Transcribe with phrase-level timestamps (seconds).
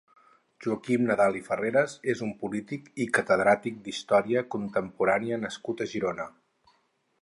[0.65, 6.31] Joaquim Nadal i Farreras és un polític i catedràtic d'història contemporània nascut a Girona.